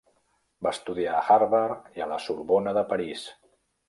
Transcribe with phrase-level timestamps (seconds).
[0.67, 3.27] Va estudiar a Harvard i a la Sorbona de París.